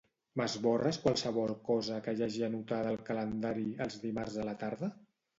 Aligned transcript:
M'esborres 0.39 0.97
qualsevol 1.01 1.51
cosa 1.67 1.99
que 2.07 2.13
hi 2.19 2.23
hagi 2.27 2.41
anotada 2.47 2.93
al 2.93 2.97
calendari 3.09 3.67
els 3.87 3.99
dimarts 4.07 4.39
a 4.45 4.47
la 4.49 4.57
tarda? 4.65 4.91